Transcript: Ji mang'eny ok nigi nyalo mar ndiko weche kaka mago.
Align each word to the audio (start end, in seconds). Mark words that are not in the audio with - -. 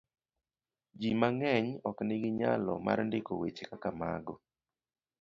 Ji 0.99 1.09
mang'eny 1.21 1.67
ok 1.89 1.97
nigi 2.07 2.29
nyalo 2.39 2.73
mar 2.85 2.97
ndiko 3.07 3.31
weche 3.41 3.63
kaka 3.71 3.89
mago. 3.99 4.35